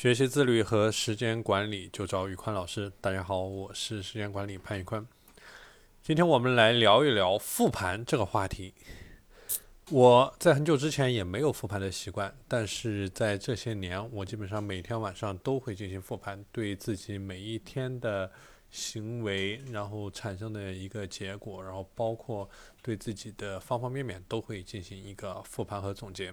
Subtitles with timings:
[0.00, 2.90] 学习自律和时间管理就找宇宽老师。
[3.02, 5.06] 大家好，我是时间管理潘宇宽。
[6.02, 8.72] 今天我们来聊一聊复盘这个话题。
[9.90, 18.32] 我在很久之前也没有复盘的习惯，但是在这些年，我基本上每天晚上都会进行复盘，对自己每一天的
[18.70, 22.48] 行为，然后产生的一个结果，然后包括
[22.80, 26.32] 对自己的方方面面都会进行一个复盘和总结。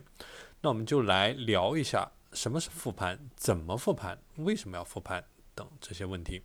[0.62, 2.10] 那我们就来聊一下。
[2.38, 3.18] 什么是复盘？
[3.36, 4.20] 怎么复盘？
[4.36, 5.26] 为什么要复盘？
[5.56, 6.44] 等这些问题。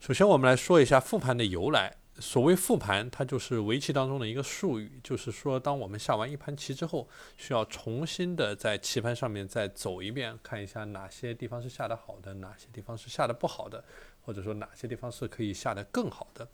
[0.00, 1.98] 首先，我们来说一下复盘的由来。
[2.18, 13.84] 所谓复盘，它就是围棋当中的一个术语，就是说，当我们下完一盘棋之后，需要重新的在棋盘上面再走一遍，看一下哪些地方是下的好的，哪些地方是下的不好的。
[14.24, 16.46] 或者说哪些地方是可以下得更好的，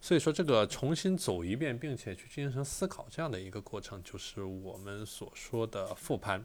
[0.00, 6.44] 所以说这个重新走一遍，并且去进行思考这样的一个过程，就是我们所说的复盘。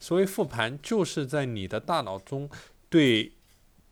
[0.00, 2.48] 所谓复盘，就是在你的大脑中
[2.88, 3.34] 对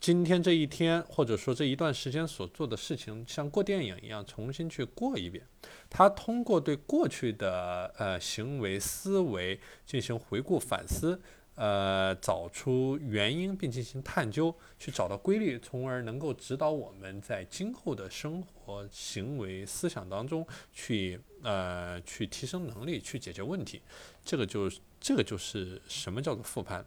[0.02, 5.46] 今天这一天，或者说这一段时间所做的事情，像过电影一样重新去过一遍。
[5.88, 11.22] 他通过对过去的呃行为思维进行回顾反思。
[11.54, 23.80] 呃，找出原因并进行探究，去找到规律，从而能够指导我们在今后的生活、行为、思想当中去呃去提升能力，去解决问题。
[24.24, 26.84] 这个就是这个就是什么叫做复盘。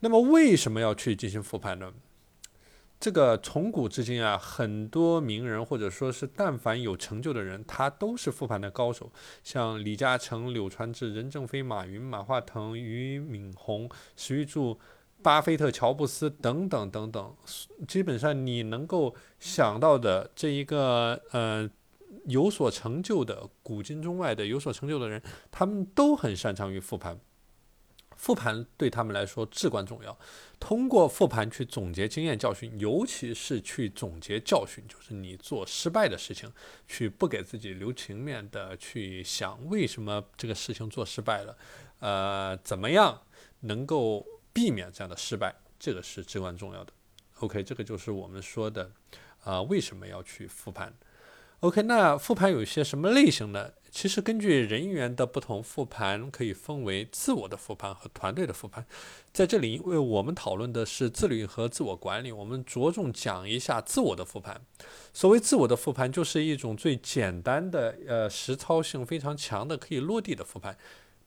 [0.00, 1.92] 那么为什么要去进行复盘呢？
[3.00, 9.12] 这个从古至今啊，很多名人或者说是但凡有成就的人，他都是复盘的高手。
[9.44, 14.76] 像李嘉诚、柳传志、任正非、马云、马化腾、俞敏洪、史玉柱、
[15.22, 17.36] 巴菲特、乔布斯等等等等，
[17.86, 21.70] 基本上你能够想到的这一个呃
[22.24, 27.16] 有所成就的古今中外的有所成就的人，他们都很擅长于复盘。
[28.18, 30.18] 复盘对他们来说至关重要。
[30.60, 36.52] 通过复盘去总结经验教训，尤其是去总结教训，就是你做失败的事情，
[36.88, 41.56] 去不给自己留情面的去想为什么这个事情做失败了，
[42.00, 43.22] 呃，怎么样
[43.60, 46.92] 能够避免这样的失败，这个是至关重要的。
[47.38, 48.90] OK，这个就是我们说的，
[49.44, 50.92] 啊，为什么要去复盘
[51.60, 53.74] ？OK，那复盘有些什么类型的？
[53.90, 58.86] 其实根据人员的不同，复盘可以分为自我的复盘和团队的复盘。
[59.32, 64.60] 在这里，因为我们讨论的是自律和自我管理，我们着重讲一下自我的复盘。
[65.12, 70.76] 所谓自我的复盘，就是一种最简单的、呃，实操性非常强的、可以落地的复盘。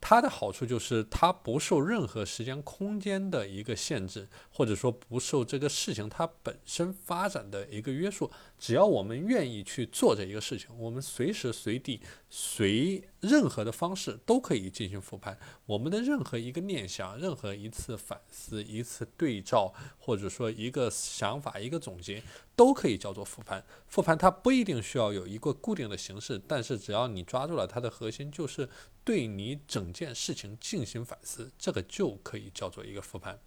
[0.04, 8.28] 它的好处就是它不受任何时间空间的一个限制，或者说不受这个事情它本身发展的一个约束。
[8.58, 15.38] 只要我们愿意去做这一个事情，我们随时随地随任何的方式都可以进行复盘。
[15.66, 22.20] 我们的任何一个念想、任何一次反思、一次对照，或者说一个想法、一个总结。
[22.54, 23.64] 都可以叫做复盘。
[23.86, 28.68] 复盘它不一定需要有一个固定的形式，但是只要你抓住了它的核心，就是
[29.02, 33.38] 对你整件事情进行反思，这个就可以叫做一个复盘。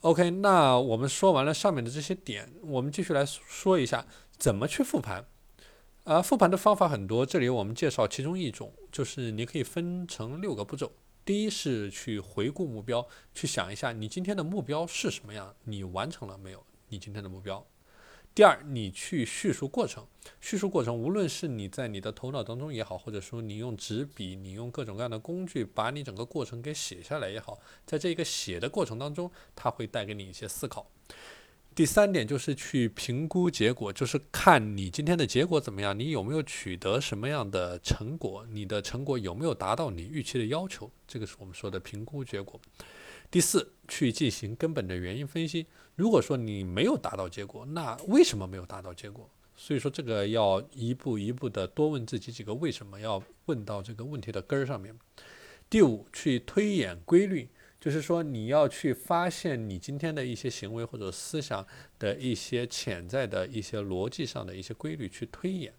[0.00, 5.26] OK，那我们说完了上面的这些点，我们继续来说一下怎么去复盘。
[6.04, 10.92] 啊，复盘的方法很多，这里我们介绍其中一种，就是你可以分成六个步骤。
[11.24, 16.62] 第一是去回顾目标，去想一下你今天的目标是什么样，你完成了没有？
[16.88, 17.66] 你今天的目标。
[18.34, 20.04] 第二，你去叙述过程。
[20.40, 30.90] 叙述过程，无论是你在你的头脑当中也好，或者说你用纸笔，你用各种各样的工具，把你整个过程给写下来也好，在这个写的过程当中，它会带给你一些思考。
[31.76, 42.60] 第三点就是去评估结果，就是看你今天的结果怎么样，你有没有取得什么样的成果，你的成果有没有达到你预期的要求，这个是我们说的评估结果。
[43.34, 45.66] 第四，去进行根本的原因分析。
[45.96, 49.28] 如果说你没有达到结果，那为什么没有达到结果？
[49.56, 54.96] 所以说这个要一步一步的多问自己几个为什么，要问到这个问题的根儿上面。
[55.68, 57.48] 第五，去推演规律，
[57.80, 61.66] 就是说你要去发现你今天的一些行为或者思想
[61.98, 65.74] 的一些潜在的一些逻辑上的一些规律去推演。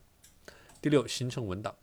[0.82, 1.74] 第六，形成文档，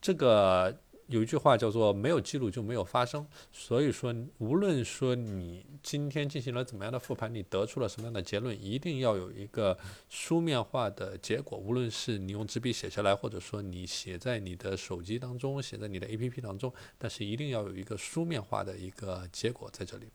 [0.00, 0.76] 这个。
[1.06, 11.56] 有一句话叫做“没有记录就没有发生”，所以说，无论说你今天进行了怎么样的复盘，你得出了什么样的结论，一定要有一个书面化的结果。
[11.56, 20.06] 无论是你用纸笔写下来，或者说你写在你的手机当中，写在你的 APP 当中，但是一定要有一个书面化的一个结果在这里。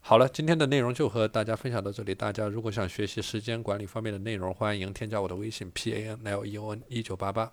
[0.00, 2.14] 好了，今天的内容就和大家分享到这里。
[2.14, 7.52] 大家如果想学习时间管理方面的内容，欢迎添加我的微信 p a n l e o n 一九八八